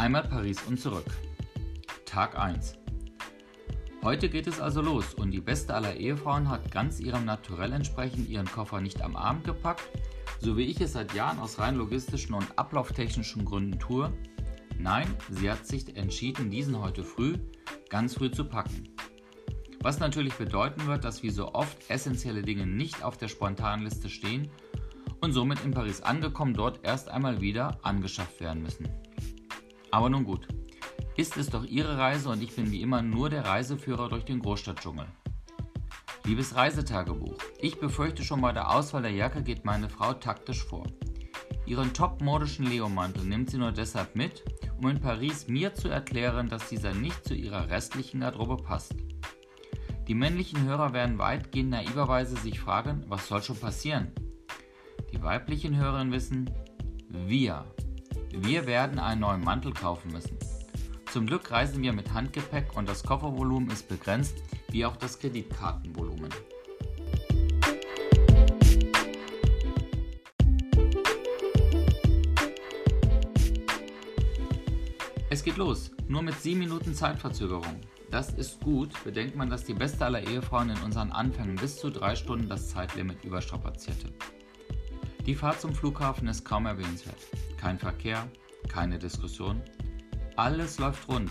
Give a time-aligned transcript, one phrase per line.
[0.00, 1.04] Einmal Paris und zurück.
[2.06, 2.78] Tag 1.
[4.02, 8.26] Heute geht es also los und die beste aller Ehefrauen hat ganz ihrem Naturell entsprechend
[8.26, 9.90] ihren Koffer nicht am Abend gepackt,
[10.38, 14.10] so wie ich es seit Jahren aus rein logistischen und ablauftechnischen Gründen tue.
[14.78, 17.34] Nein, sie hat sich entschieden, diesen heute früh
[17.90, 18.88] ganz früh zu packen.
[19.82, 24.08] Was natürlich bedeuten wird, dass wie so oft essentielle Dinge nicht auf der spontanen Liste
[24.08, 24.48] stehen
[25.20, 28.88] und somit in Paris angekommen dort erst einmal wieder angeschafft werden müssen.
[29.90, 30.46] Aber nun gut,
[31.16, 34.40] ist es doch Ihre Reise und ich bin wie immer nur der Reiseführer durch den
[34.40, 35.06] Großstadtdschungel.
[36.24, 40.86] Liebes Reisetagebuch, ich befürchte schon bei der Auswahl der Jacke geht meine Frau taktisch vor.
[41.66, 44.44] Ihren topmodischen Leomantel nimmt sie nur deshalb mit,
[44.78, 48.94] um in Paris mir zu erklären, dass dieser nicht zu ihrer restlichen Garderobe passt.
[50.06, 54.12] Die männlichen Hörer werden weitgehend naiverweise sich fragen, was soll schon passieren?
[55.12, 56.50] Die weiblichen Hörerinnen wissen,
[57.08, 57.64] wir
[58.32, 60.36] wir werden einen neuen Mantel kaufen müssen.
[61.12, 66.30] Zum Glück reisen wir mit Handgepäck und das Koffervolumen ist begrenzt, wie auch das Kreditkartenvolumen.
[75.32, 77.80] Es geht los, nur mit 7 Minuten Zeitverzögerung.
[78.10, 81.90] Das ist gut, bedenkt man, dass die beste aller Ehefrauen in unseren Anfängen bis zu
[81.90, 84.08] 3 Stunden das Zeitlimit überstrapazierte.
[85.26, 87.18] Die Fahrt zum Flughafen ist kaum erwähnenswert.
[87.60, 88.26] Kein Verkehr,
[88.70, 89.60] keine Diskussion.
[90.36, 91.30] Alles läuft rund.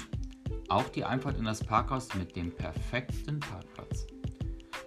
[0.68, 4.06] Auch die Einfahrt in das Parkhaus mit dem perfekten Parkplatz.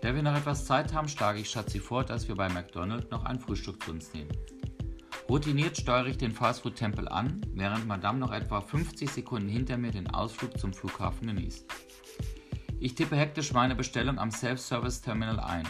[0.02, 3.24] Da wir noch etwas Zeit haben, schlage ich Schatzi vor, dass wir bei McDonald's noch
[3.24, 4.30] ein Frühstück zu uns nehmen.
[5.28, 10.08] Routiniert steuere ich den Fastfood-Tempel an, während Madame noch etwa 50 Sekunden hinter mir den
[10.10, 11.66] Ausflug zum Flughafen genießt.
[12.78, 15.66] Ich tippe hektisch meine Bestellung am Self-Service-Terminal ein.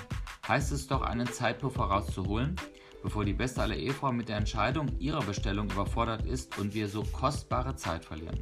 [0.47, 2.57] Heißt es doch, einen Zeitpuffer rauszuholen?
[3.03, 7.03] Bevor die beste aller Ehefrau mit der Entscheidung ihrer Bestellung überfordert ist und wir so
[7.03, 8.39] kostbare Zeit verlieren.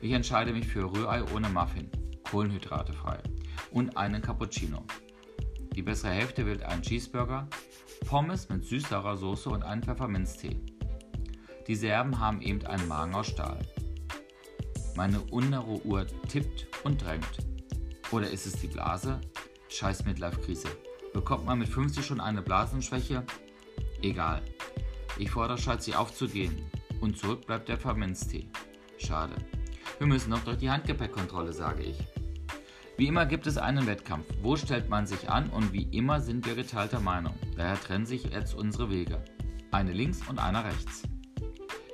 [0.00, 1.90] Ich entscheide mich für Rührei ohne Muffin,
[2.30, 3.18] kohlenhydratefrei
[3.72, 4.84] und einen Cappuccino.
[5.74, 7.48] Die bessere Hälfte wählt einen Cheeseburger,
[8.06, 10.60] Pommes mit süß-saurer Soße und einen Pfefferminztee.
[11.66, 13.60] Die Serben haben eben einen Magen aus Stahl.
[14.96, 17.38] Meine innere Uhr tippt und drängt.
[18.10, 19.20] Oder ist es die Blase?
[19.68, 20.68] Scheiß Midlife-Krise.
[21.12, 23.24] Bekommt man mit 50 schon eine Blasenschwäche?
[24.02, 24.42] Egal.
[25.18, 26.70] Ich fordere Schatzi aufzugehen.
[27.00, 28.48] Und zurück bleibt der Pfefferminztee.
[28.98, 29.34] Schade.
[29.98, 31.98] Wir müssen noch durch die Handgepäckkontrolle, sage ich.
[32.96, 34.26] Wie immer gibt es einen Wettkampf.
[34.42, 35.48] Wo stellt man sich an?
[35.50, 37.34] Und wie immer sind wir geteilter Meinung.
[37.56, 39.24] Daher trennen sich jetzt unsere Wege.
[39.72, 41.02] Eine links und einer rechts.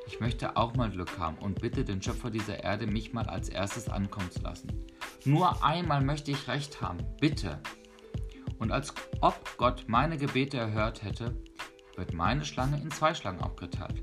[0.08, 3.48] Ich möchte auch mal Glück haben und bitte den Schöpfer dieser Erde, mich mal als
[3.48, 4.68] erstes ankommen zu lassen.
[5.24, 6.98] Nur einmal möchte ich recht haben.
[7.20, 7.60] Bitte.
[8.58, 11.36] Und als ob Gott meine Gebete erhört hätte,
[11.96, 14.02] wird meine Schlange in zwei Schlangen aufgeteilt.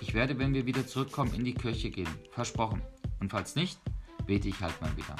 [0.00, 2.08] Ich werde, wenn wir wieder zurückkommen, in die Kirche gehen.
[2.30, 2.82] Versprochen.
[3.20, 3.78] Und falls nicht,
[4.26, 5.16] bete ich halt mal wieder.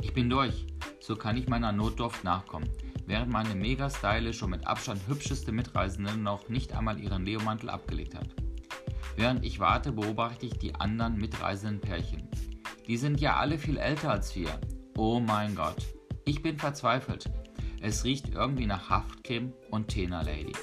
[0.00, 0.66] Ich bin durch.
[1.00, 2.68] So kann ich meiner Notdurft nachkommen.
[3.06, 8.16] Während meine mega stylisch und mit Abstand hübscheste Mitreisende noch nicht einmal ihren Leomantel abgelegt
[8.16, 8.28] hat.
[9.16, 12.28] Während ich warte, beobachte ich die anderen mitreisenden Pärchen.
[12.88, 14.60] Die sind ja alle viel älter als wir.
[14.96, 15.95] Oh mein Gott.
[16.28, 17.30] Ich bin verzweifelt.
[17.80, 20.54] Es riecht irgendwie nach Haftcreme und Tena Lady.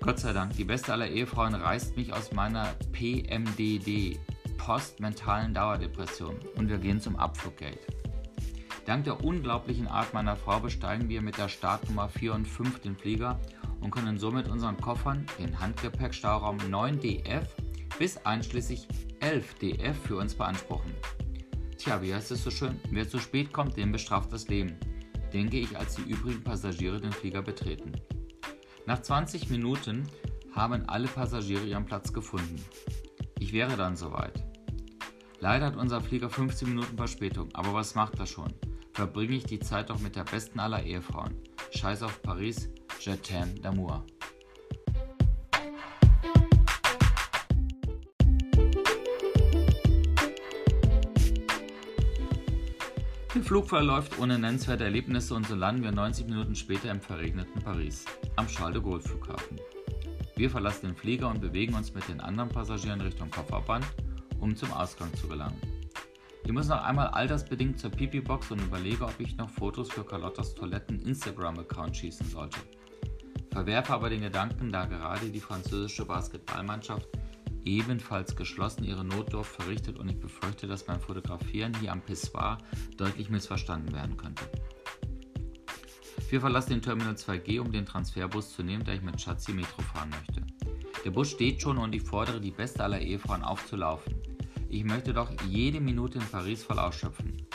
[0.00, 4.18] Gott sei Dank, die beste aller Ehefrauen reißt mich aus meiner PMDD,
[4.56, 7.86] postmentalen Dauerdepression, und wir gehen zum Abfluggate.
[8.86, 12.96] Dank der unglaublichen Art meiner Frau besteigen wir mit der Startnummer 4 und 5 den
[12.96, 13.38] Flieger
[13.80, 17.44] und können somit unseren Koffern den Handgepäckstauraum 9DF
[17.98, 18.88] bis einschließlich
[19.20, 20.94] 11DF für uns beanspruchen.
[21.82, 22.78] Tja, wie heißt es so schön?
[22.92, 24.76] Wer zu spät kommt, den bestraft das Leben,
[25.32, 27.90] denke ich, als die übrigen Passagiere den Flieger betreten.
[28.86, 30.06] Nach 20 Minuten
[30.54, 32.64] haben alle Passagiere ihren Platz gefunden.
[33.40, 34.44] Ich wäre dann soweit.
[35.40, 38.54] Leider hat unser Flieger 15 Minuten Verspätung, aber was macht das schon?
[38.92, 41.34] Verbringe ich die Zeit doch mit der besten aller Ehefrauen.
[41.72, 42.70] Scheiß auf Paris,
[43.00, 44.04] je d'amour.
[53.34, 57.62] Der Flug verläuft ohne nennenswerte Erlebnisse und so landen wir 90 Minuten später im verregneten
[57.62, 58.04] Paris,
[58.36, 59.58] am Charles de Gaulle Flughafen.
[60.36, 63.86] Wir verlassen den Flieger und bewegen uns mit den anderen Passagieren Richtung Kofferband,
[64.38, 65.58] um zum Ausgang zu gelangen.
[66.44, 70.54] Ich muss noch einmal altersbedingt zur Pipi-Box und überlege, ob ich noch Fotos für Carlottas
[70.54, 72.58] Toiletten Instagram-Account schießen sollte.
[73.50, 77.08] Verwerfe aber den Gedanken, da gerade die französische Basketballmannschaft
[77.64, 82.58] ebenfalls geschlossen ihre Notdurft verrichtet und ich befürchte, dass beim Fotografieren hier am Pissoir
[82.96, 84.44] deutlich missverstanden werden könnte.
[86.30, 89.82] Wir verlassen den Terminal 2G, um den Transferbus zu nehmen, da ich mit Schatzi Metro
[89.82, 90.42] fahren möchte.
[91.04, 94.14] Der Bus steht schon und ich fordere die beste aller Ehefrauen aufzulaufen.
[94.68, 97.46] Ich möchte doch jede Minute in Paris voll ausschöpfen.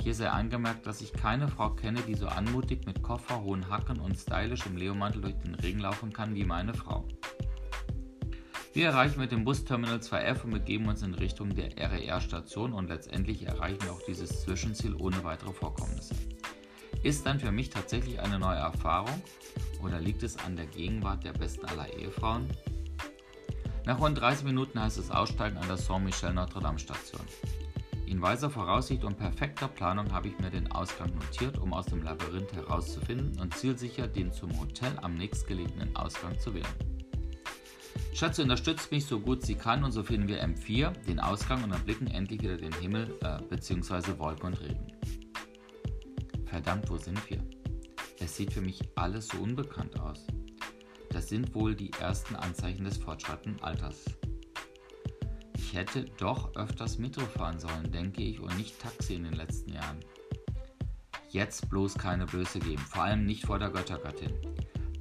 [0.00, 3.98] Hier sei angemerkt, dass ich keine Frau kenne, die so anmutig mit Koffer, hohen Hacken
[3.98, 7.08] und stylisch im Leomantel durch den Regen laufen kann wie meine Frau.
[8.74, 13.46] Wir erreichen mit dem Busterminal 2F und begeben uns in Richtung der RER-Station und letztendlich
[13.46, 16.16] erreichen wir auch dieses Zwischenziel ohne weitere Vorkommnisse.
[17.04, 19.22] Ist dann für mich tatsächlich eine neue Erfahrung
[19.80, 22.48] oder liegt es an der Gegenwart der besten aller Ehefrauen?
[23.86, 27.22] Nach rund 30 Minuten heißt es Aussteigen an der Saint-Michel Notre Dame Station.
[28.06, 32.02] In weiser Voraussicht und perfekter Planung habe ich mir den Ausgang notiert, um aus dem
[32.02, 36.93] Labyrinth herauszufinden und zielsicher den zum Hotel am nächstgelegenen Ausgang zu wählen.
[38.14, 41.72] Schatzi unterstützt mich so gut sie kann und so finden wir M4, den Ausgang und
[41.72, 44.16] erblicken endlich wieder den Himmel äh, bzw.
[44.18, 44.86] Wolken und Regen.
[46.46, 47.42] Verdammt, wo sind wir?
[48.20, 50.28] Es sieht für mich alles so unbekannt aus.
[51.10, 54.04] Das sind wohl die ersten Anzeichen des fortschreitenden Alters.
[55.56, 59.72] Ich hätte doch öfters Metro fahren sollen, denke ich, und nicht Taxi in den letzten
[59.72, 59.98] Jahren.
[61.30, 64.32] Jetzt bloß keine Böse geben, vor allem nicht vor der Göttergattin.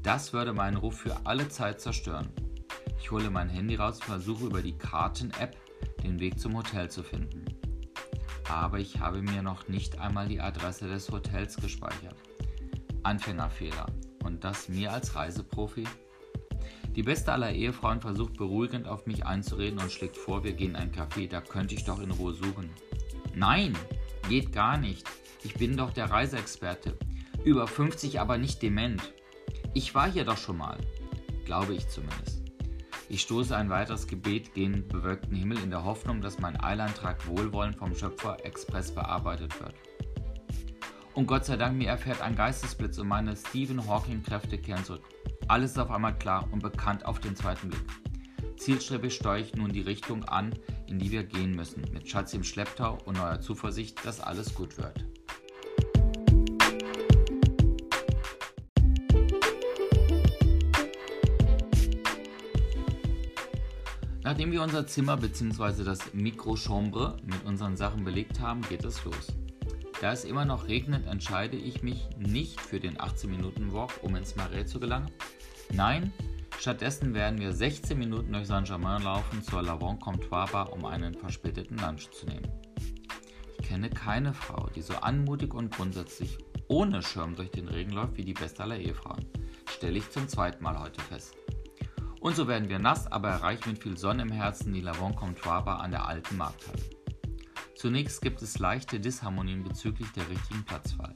[0.01, 2.31] Das würde meinen Ruf für alle Zeit zerstören.
[3.03, 5.55] Ich hole mein Handy raus und versuche über die Karten-App
[6.01, 7.45] den Weg zum Hotel zu finden
[8.53, 12.15] aber ich habe mir noch nicht einmal die Adresse des Hotels gespeichert.
[13.01, 13.87] Anfängerfehler.
[14.23, 15.85] Und das mir als Reiseprofi?
[16.95, 20.75] Die beste aller Ehefrauen versucht beruhigend auf mich einzureden und schlägt vor, wir gehen in
[20.75, 22.69] ein Café, da könnte ich doch in Ruhe suchen.
[23.33, 23.75] Nein,
[24.29, 25.09] geht gar nicht.
[25.43, 26.95] Ich bin doch der Reiseexperte.
[27.43, 29.13] Über 50, aber nicht dement.
[29.73, 30.77] Ich war hier doch schon mal.
[31.43, 32.42] Glaube ich zumindest.
[33.13, 37.75] Ich stoße ein weiteres Gebet gen bewölkten Himmel in der Hoffnung, dass mein Eilantrag wohlwollend
[37.75, 39.75] vom Schöpfer Express bearbeitet wird.
[41.13, 45.03] Und Gott sei Dank, mir erfährt ein Geistesblitz und meine Stephen Hawking-Kräfte kehren zurück.
[45.47, 47.85] Alles ist auf einmal klar und bekannt auf den zweiten Blick.
[48.57, 50.51] Zielstrebig steuere ich nun die Richtung an,
[50.87, 54.79] in die wir gehen müssen, mit Schatz im Schlepptau und neuer Zuversicht, dass alles gut
[54.79, 55.05] wird.
[64.33, 65.83] Nachdem wir unser Zimmer bzw.
[65.83, 69.27] das Mikrochambre mit unseren Sachen belegt haben, geht es los.
[70.01, 74.65] Da es immer noch regnet, entscheide ich mich nicht für den 18-Minuten-Walk, um ins Marais
[74.65, 75.11] zu gelangen.
[75.71, 76.11] Nein,
[76.57, 81.77] stattdessen werden wir 16 Minuten durch Saint-Germain laufen zur Lavant Comptoir Bar, um einen verspäteten
[81.77, 82.51] Lunch zu nehmen.
[83.59, 86.39] Ich kenne keine Frau, die so anmutig und grundsätzlich
[86.69, 89.27] ohne Schirm durch den Regen läuft wie die beste aller Ehefrauen.
[89.69, 91.35] Stelle ich zum zweiten Mal heute fest.
[92.23, 95.65] Und so werden wir nass, aber erreichen mit viel Sonne im Herzen die Lavon Comptoir
[95.65, 96.79] Bar an der alten Markthalle.
[97.75, 101.13] Zunächst gibt es leichte Disharmonien bezüglich der richtigen Platzwahl.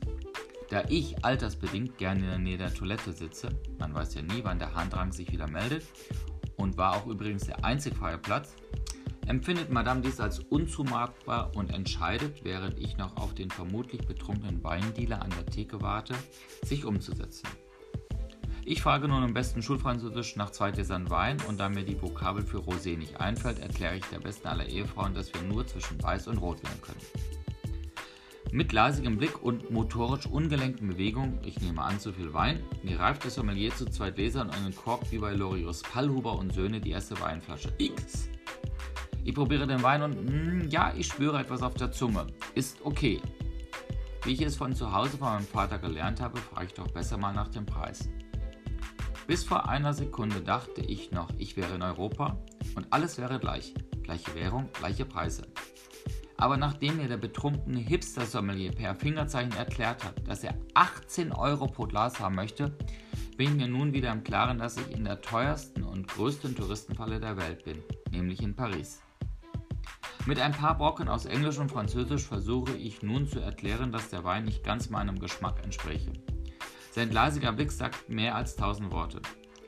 [0.69, 4.59] Da ich altersbedingt gerne in der Nähe der Toilette sitze, man weiß ja nie, wann
[4.59, 5.85] der Handrang sich wieder meldet,
[6.57, 8.57] und war auch übrigens der einzig freie Platz,
[9.27, 15.21] empfindet Madame dies als unzumutbar und entscheidet, während ich noch auf den vermutlich betrunkenen Weindealer
[15.21, 16.15] an der Theke warte,
[16.65, 17.47] sich umzusetzen.
[18.69, 22.43] Ich frage nun im besten Schulfranzösisch nach zwei Gläsern Wein und da mir die Vokabel
[22.43, 26.27] für Rosé nicht einfällt, erkläre ich der besten aller Ehefrauen, dass wir nur zwischen Weiß
[26.27, 26.99] und Rot wählen können.
[28.51, 33.31] Mit leisigem Blick und motorisch ungelenkten Bewegungen, ich nehme an zu viel Wein, greift der
[33.31, 37.17] Sommelier zu zwei Gläsern und einen Kork wie bei Lorius Pallhuber und Söhne die erste
[37.21, 37.71] Weinflasche.
[37.77, 38.27] X.
[39.23, 42.27] Ich probiere den Wein und mh, hm, ja, ich spüre etwas auf der Zunge.
[42.53, 43.21] Ist okay.
[44.25, 47.17] Wie ich es von zu Hause von meinem Vater gelernt habe, frage ich doch besser
[47.17, 48.09] mal nach dem Preis.
[49.27, 52.37] Bis vor einer Sekunde dachte ich noch, ich wäre in Europa
[52.75, 53.73] und alles wäre gleich.
[54.01, 55.43] Gleiche Währung, gleiche Preise.
[56.37, 61.87] Aber nachdem mir der betrunkene Hipster-Sommelier per Fingerzeichen erklärt hat, dass er 18 Euro pro
[61.87, 62.77] Glas haben möchte,
[63.35, 67.19] bin ich mir nun wieder im Klaren, dass ich in der teuersten und größten Touristenfalle
[67.19, 69.01] der Welt bin, nämlich in Paris.
[70.25, 74.23] Mit ein paar Brocken aus Englisch und Französisch versuche ich nun zu erklären, dass der
[74.23, 76.13] Wein nicht ganz meinem Geschmack entspreche.
[76.97, 79.21] Sein glasiger Blick sagt mehr als tausend Worte.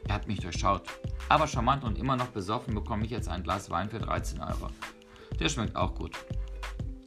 [0.08, 0.82] Er hat mich durchschaut.
[1.30, 4.72] Aber charmant und immer noch besoffen bekomme ich jetzt ein Glas Wein für 13 Euro.
[5.40, 6.18] Der schmeckt auch gut.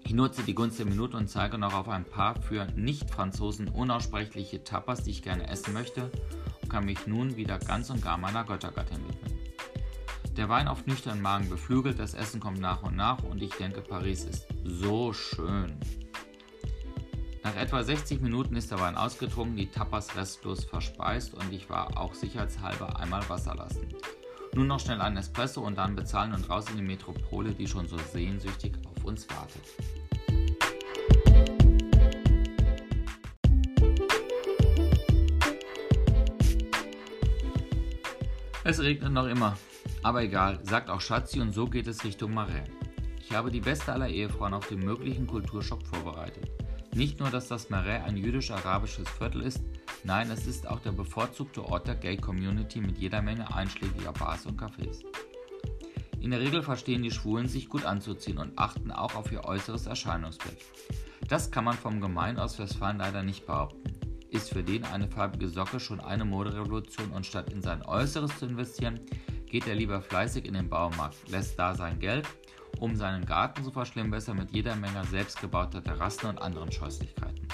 [0.04, 4.62] Ich nutze die Gunst der Minute und zeige noch auf ein paar für Nicht-Franzosen unaussprechliche
[4.62, 6.08] Tapas, die ich gerne essen möchte
[6.60, 9.38] und kann mich nun wieder ganz und gar meiner Göttergattin widmen.
[10.36, 13.80] Der Wein auf nüchternen Magen beflügelt, das Essen kommt nach und nach und ich denke,
[13.80, 15.80] Paris ist so schön.
[17.44, 21.98] Nach etwa 60 Minuten ist der Wein ausgetrunken, die Tapas restlos verspeist und ich war
[21.98, 23.88] auch sicherheitshalber einmal Wasser lassen.
[24.54, 27.88] Nun noch schnell ein Espresso und dann bezahlen und raus in die Metropole, die schon
[27.88, 29.62] so sehnsüchtig auf uns wartet.
[38.62, 39.58] Es regnet noch immer.
[40.04, 42.68] Aber egal, sagt auch Schatzi und so geht es Richtung Marais.
[43.18, 46.61] Ich habe die beste aller Ehefrauen auf den möglichen Kulturschock vorbereitet.
[46.94, 49.62] Nicht nur, dass das Marais ein jüdisch-arabisches Viertel ist,
[50.04, 54.60] nein, es ist auch der bevorzugte Ort der Gay-Community mit jeder Menge einschlägiger Bars und
[54.60, 55.02] Cafés.
[56.20, 59.86] In der Regel verstehen die Schwulen sich gut anzuziehen und achten auch auf ihr äußeres
[59.86, 60.58] Erscheinungsbild.
[61.28, 63.82] Das kann man vom Gemein aus Westfalen leider nicht behaupten.
[64.28, 68.46] Ist für den eine farbige Socke schon eine Moderevolution und statt in sein Äußeres zu
[68.46, 69.00] investieren,
[69.46, 72.28] geht er lieber fleißig in den Baumarkt, lässt da sein Geld,
[72.82, 77.46] um seinen Garten zu verschlimmbessern mit jeder Menge selbstgebauter Terrassen und anderen Scheußlichkeiten.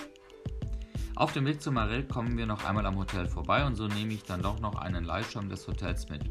[1.16, 4.14] Auf dem Weg zu Marell kommen wir noch einmal am Hotel vorbei und so nehme
[4.14, 6.22] ich dann doch noch einen Leihschirm des Hotels mit.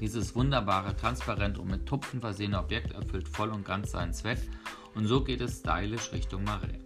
[0.00, 4.38] Dieses wunderbare, transparent und mit Tupfen versehene Objekt erfüllt voll und ganz seinen Zweck
[4.94, 6.78] und so geht es stylisch Richtung Marell.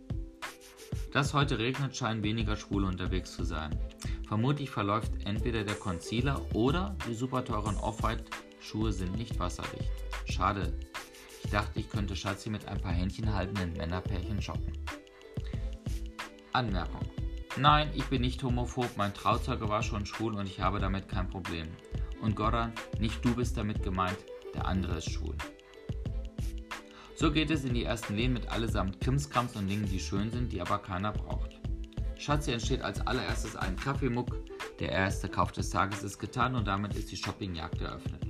[1.13, 3.79] Dass heute regnet, scheinen weniger Schwule unterwegs zu sein.
[4.27, 9.91] Vermutlich verläuft entweder der Concealer oder die super teuren Off-White-Schuhe sind nicht wasserdicht.
[10.25, 10.73] Schade.
[11.49, 14.71] Ich dachte, ich könnte Schatzi mit ein paar Händchen haltenden Männerpärchen shoppen.
[16.53, 17.01] Anmerkung.
[17.57, 21.31] Nein, ich bin nicht homophob, mein Trauzeuge war schon schwul und ich habe damit kein
[21.31, 21.67] Problem.
[22.21, 24.19] Und Goran, nicht du bist damit gemeint,
[24.55, 25.35] der andere ist schwul.
[27.17, 30.53] So geht es in die ersten Lehen mit allesamt Krimskrams und Dingen, die schön sind,
[30.53, 31.59] die aber keiner braucht.
[32.19, 34.37] Schatzi entsteht als allererstes ein Kaffeemuck.
[34.81, 38.28] Der erste Kauf des Tages ist getan und damit ist die Shoppingjagd eröffnet.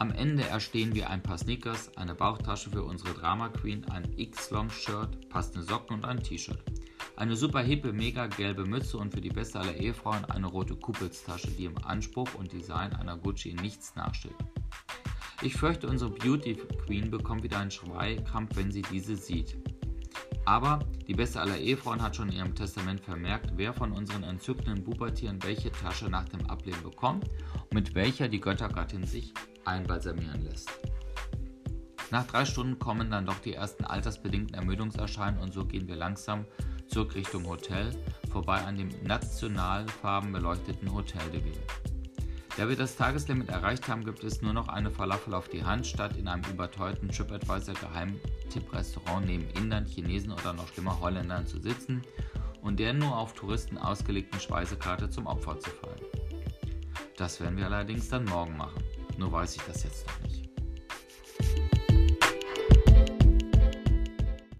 [0.00, 5.28] Am Ende erstehen wir ein paar Sneakers, eine Bauchtasche für unsere Drama Queen, ein X-Long-Shirt,
[5.28, 6.58] passende Socken und ein T-Shirt.
[7.16, 11.52] Eine super hippe, mega gelbe Mütze und für die beste aller Ehefrauen eine rote Kupelstasche,
[11.52, 14.34] die im Anspruch und Design einer Gucci nichts nachsteht.
[15.42, 16.54] Ich fürchte, unsere Beauty
[16.86, 19.56] Queen bekommt wieder einen Schweikrampf, wenn sie diese sieht.
[20.44, 24.82] Aber die beste aller Ehefrauen hat schon in ihrem Testament vermerkt, wer von unseren entzückenden
[24.82, 29.32] Bubertieren welche Tasche nach dem Ableben bekommt und mit welcher die Göttergattin sich
[29.66, 30.70] einbalsamieren lässt.
[32.10, 36.44] Nach drei Stunden kommen dann doch die ersten altersbedingten Ermüdungserscheinungen und so gehen wir langsam
[36.86, 37.90] zurück Richtung Hotel,
[38.30, 41.60] vorbei an dem nationalfarben beleuchteten Hotel de Ville.
[42.56, 45.88] Da wir das Tageslimit erreicht haben, gibt es nur noch eine Falafel auf die Hand,
[45.88, 52.02] statt in einem überteuerten TripAdvisor Geheimtipp-Restaurant neben Indern, Chinesen oder noch schlimmer Holländern zu sitzen
[52.62, 56.00] und der nur auf Touristen ausgelegten Speisekarte zum Opfer zu fallen.
[57.16, 58.83] Das werden wir allerdings dann morgen machen.
[59.16, 60.33] Nur weiß ich das jetzt noch nicht.